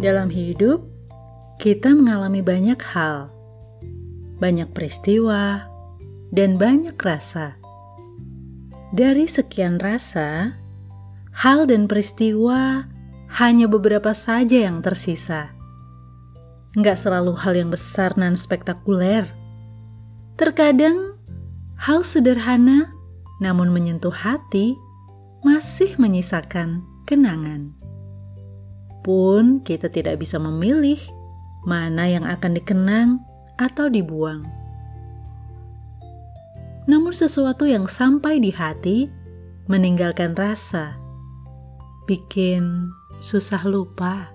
[0.00, 0.80] Dalam hidup,
[1.60, 3.28] kita mengalami banyak hal,
[4.40, 5.68] banyak peristiwa,
[6.32, 7.60] dan banyak rasa.
[8.96, 10.56] Dari sekian rasa,
[11.36, 12.88] hal dan peristiwa
[13.44, 15.52] hanya beberapa saja yang tersisa.
[16.80, 19.28] Nggak selalu hal yang besar dan spektakuler.
[20.40, 21.20] Terkadang,
[21.76, 22.88] hal sederhana
[23.44, 24.80] namun menyentuh hati
[25.44, 27.76] masih menyisakan kenangan
[29.10, 31.02] pun kita tidak bisa memilih
[31.66, 33.18] mana yang akan dikenang
[33.58, 34.46] atau dibuang.
[36.86, 39.10] Namun sesuatu yang sampai di hati
[39.66, 40.94] meninggalkan rasa,
[42.06, 42.86] bikin
[43.18, 44.30] susah lupa.